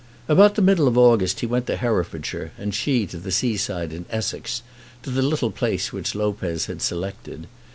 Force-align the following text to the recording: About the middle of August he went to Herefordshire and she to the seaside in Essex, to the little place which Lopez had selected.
About 0.27 0.55
the 0.55 0.63
middle 0.63 0.87
of 0.87 0.97
August 0.97 1.41
he 1.41 1.45
went 1.45 1.67
to 1.67 1.75
Herefordshire 1.77 2.51
and 2.57 2.73
she 2.73 3.05
to 3.05 3.17
the 3.19 3.29
seaside 3.29 3.93
in 3.93 4.05
Essex, 4.09 4.63
to 5.03 5.11
the 5.11 5.21
little 5.21 5.51
place 5.51 5.93
which 5.93 6.15
Lopez 6.15 6.65
had 6.65 6.81
selected. 6.81 7.45